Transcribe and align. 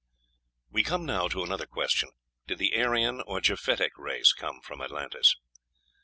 We 0.71 0.81
come 0.81 1.05
now 1.05 1.27
to 1.27 1.43
another 1.43 1.67
question: 1.67 2.09
"Did 2.47 2.57
the 2.57 2.75
Aryan 2.75 3.21
or 3.27 3.39
Japhetic 3.39 3.91
race 3.99 4.33
come 4.33 4.59
from 4.61 4.81
Atlantis?" 4.81 5.35